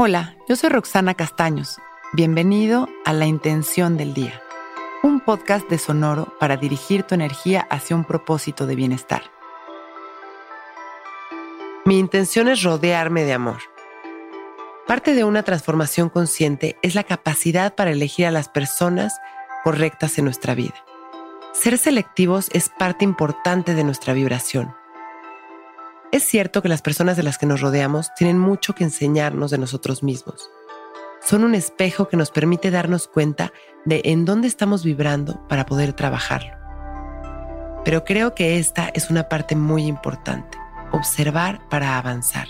[0.00, 1.80] Hola, yo soy Roxana Castaños.
[2.12, 4.40] Bienvenido a La Intención del Día,
[5.02, 9.22] un podcast de Sonoro para dirigir tu energía hacia un propósito de bienestar.
[11.84, 13.58] Mi intención es rodearme de amor.
[14.86, 19.18] Parte de una transformación consciente es la capacidad para elegir a las personas
[19.64, 20.76] correctas en nuestra vida.
[21.52, 24.76] Ser selectivos es parte importante de nuestra vibración.
[26.10, 29.58] Es cierto que las personas de las que nos rodeamos tienen mucho que enseñarnos de
[29.58, 30.50] nosotros mismos.
[31.20, 33.52] Son un espejo que nos permite darnos cuenta
[33.84, 36.52] de en dónde estamos vibrando para poder trabajarlo.
[37.84, 40.56] Pero creo que esta es una parte muy importante
[40.92, 42.48] observar para avanzar.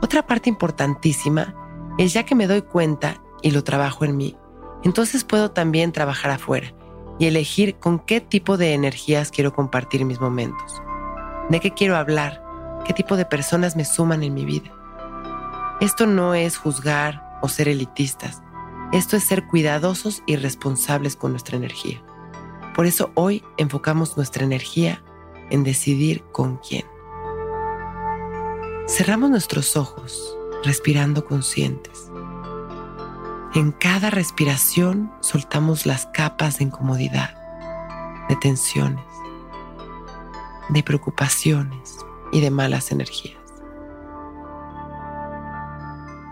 [0.00, 1.54] Otra parte importantísima
[1.98, 4.36] es ya que me doy cuenta y lo trabajo en mí,
[4.82, 6.72] entonces puedo también trabajar afuera
[7.18, 10.82] y elegir con qué tipo de energías quiero compartir mis momentos,
[11.50, 12.45] de qué quiero hablar,
[12.86, 14.70] qué tipo de personas me suman en mi vida.
[15.80, 18.42] Esto no es juzgar o ser elitistas,
[18.92, 22.00] esto es ser cuidadosos y responsables con nuestra energía.
[22.74, 25.02] Por eso hoy enfocamos nuestra energía
[25.50, 26.84] en decidir con quién.
[28.86, 32.10] Cerramos nuestros ojos, respirando conscientes.
[33.54, 37.34] En cada respiración soltamos las capas de incomodidad,
[38.28, 39.04] de tensiones,
[40.68, 43.40] de preocupaciones y de malas energías.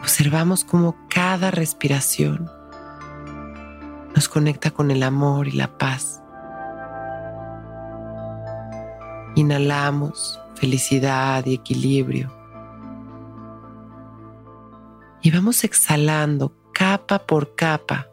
[0.00, 2.50] Observamos cómo cada respiración
[4.14, 6.20] nos conecta con el amor y la paz.
[9.34, 12.30] Inhalamos felicidad y equilibrio
[15.22, 18.08] y vamos exhalando capa por capa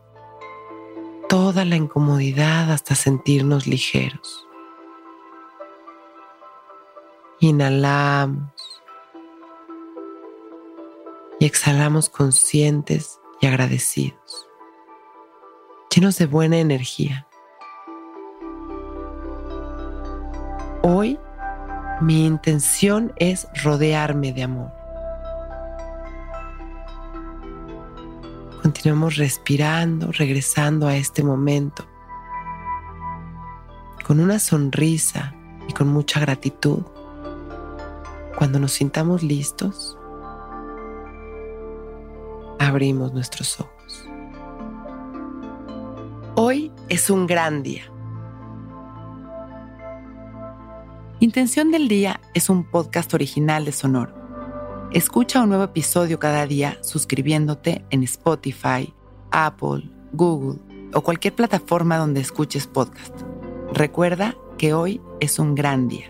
[1.28, 4.49] toda la incomodidad hasta sentirnos ligeros.
[7.42, 8.52] Inhalamos
[11.40, 14.50] y exhalamos conscientes y agradecidos,
[15.90, 17.28] llenos de buena energía.
[20.82, 21.18] Hoy
[22.02, 24.72] mi intención es rodearme de amor.
[28.62, 31.86] Continuamos respirando, regresando a este momento,
[34.06, 35.34] con una sonrisa
[35.70, 36.84] y con mucha gratitud.
[38.40, 39.98] Cuando nos sintamos listos,
[42.58, 44.06] abrimos nuestros ojos.
[46.36, 47.92] Hoy es un gran día.
[51.20, 54.14] Intención del Día es un podcast original de Sonoro.
[54.94, 58.94] Escucha un nuevo episodio cada día suscribiéndote en Spotify,
[59.32, 60.62] Apple, Google
[60.94, 63.14] o cualquier plataforma donde escuches podcast.
[63.74, 66.10] Recuerda que hoy es un gran día.